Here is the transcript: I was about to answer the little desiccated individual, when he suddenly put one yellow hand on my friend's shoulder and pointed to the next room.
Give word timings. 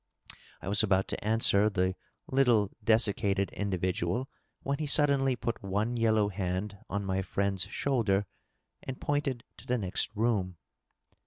I 0.63 0.67
was 0.67 0.81
about 0.81 1.07
to 1.09 1.23
answer 1.23 1.69
the 1.69 1.95
little 2.27 2.71
desiccated 2.83 3.51
individual, 3.51 4.31
when 4.63 4.79
he 4.79 4.87
suddenly 4.87 5.35
put 5.35 5.61
one 5.61 5.95
yellow 5.95 6.29
hand 6.29 6.79
on 6.89 7.05
my 7.05 7.21
friend's 7.21 7.65
shoulder 7.67 8.25
and 8.81 8.99
pointed 8.99 9.43
to 9.57 9.67
the 9.67 9.77
next 9.77 10.15
room. 10.15 10.57